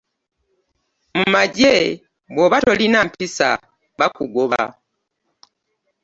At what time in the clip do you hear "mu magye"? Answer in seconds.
1.15-1.75